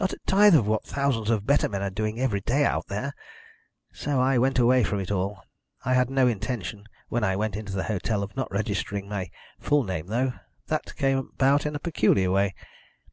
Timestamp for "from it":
4.82-5.12